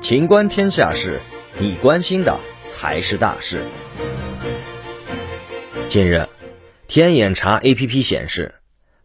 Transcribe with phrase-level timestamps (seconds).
[0.00, 1.20] 情观天下事，
[1.58, 3.62] 你关心的才是大事。
[5.88, 6.26] 近日，
[6.86, 8.54] 天眼查 APP 显示，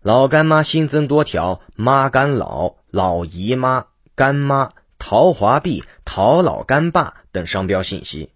[0.00, 8.30] 老干妈新增多条“妈干老”“老姨妈”“干妈”“陶华碧”“陶老干爸”等商标信息。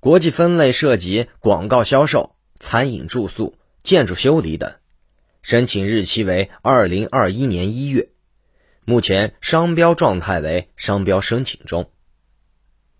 [0.00, 4.74] 国际分类涉及广告销售、餐饮住宿、建筑修理等，
[5.40, 8.10] 申请日期为二零二一年一月。
[8.88, 11.90] 目前商标状态为商标申请中。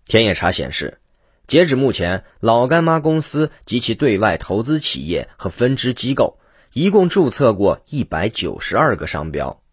[0.05, 0.99] 天眼查显示，
[1.47, 6.39] 截止目前，老干妈公司及其对外投资企业和分支机构
[6.73, 9.63] 一共注册过一百九十二个商标，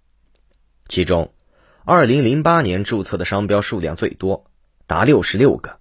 [0.89, 1.35] 其中，
[1.85, 4.51] 二零零八年注册的商标数量最多，
[4.87, 5.81] 达六十六个，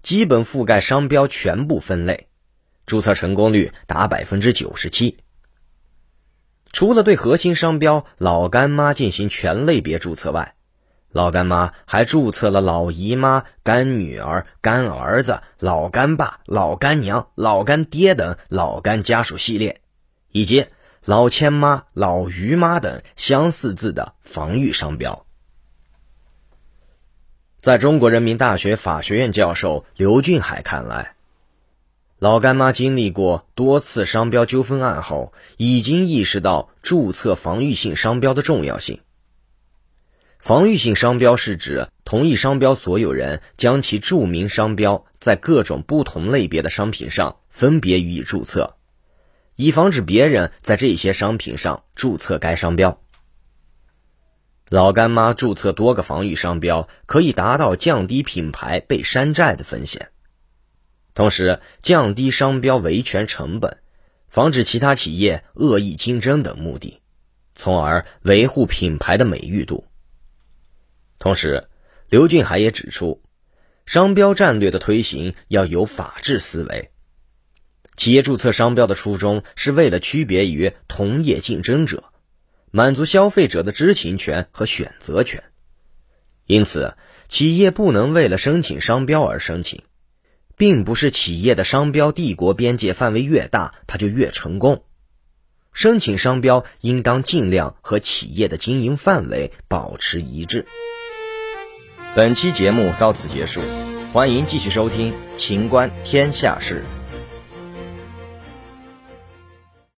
[0.00, 2.28] 基本覆盖商标全部分类，
[2.86, 5.18] 注册成功率达百分之九十七。
[6.76, 10.56] 除了对核心商标“老干妈”进行全类别注册外，
[11.08, 19.80] 老干妈还注册了老姨妈、干女儿、干儿子、老干爸、老干娘、老干爹等老干家属系列，
[20.32, 20.66] 以及
[21.02, 25.24] 老千妈、老于妈等相似字的防御商标。
[27.62, 31.15] 在中国人民大学法学院教授刘俊海看来，
[32.18, 39.00] 老干妈经历过多次商标纠纷案后，已经意识到注册防御性商标的重要性。
[40.38, 48.76] 防御性商标是指同一商标所有人将其著名商标在各种不同类别的商品上分别予以注册，
[49.54, 52.98] 以防止别人在这些商品上注册该商标。
[54.70, 60.08] 老干妈注册多个防御商标，可以达到降低品牌被山寨的风险。
[61.16, 63.78] 同时，降低商标维权成本，
[64.28, 67.00] 防止其他企业恶意竞争等目的，
[67.54, 69.86] 从而维护品牌的美誉度。
[71.18, 71.68] 同时，
[72.10, 73.22] 刘俊海也指出，
[73.86, 76.90] 商标战略的推行要有法治思维。
[77.96, 82.04] 企业注册商标的初衷是为了区别于同业竞争者，
[82.70, 85.42] 满足消费者的知情权和选择权。
[86.44, 86.94] 因此，
[87.26, 89.82] 企业不能为了申请商标而申请。
[90.56, 94.82] 并不是企业的商标帝国边界范围越大，它就越成功。
[95.72, 100.64] 申请商标应当尽量和企业的经营范围保持一致。
[102.14, 103.60] 本期节目到此结束，
[104.14, 106.82] 欢迎继续收听《秦观天下事》。